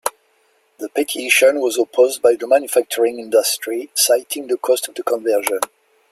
[0.79, 5.59] The petition was opposed by the manufacturing industry, citing the cost of the conversion.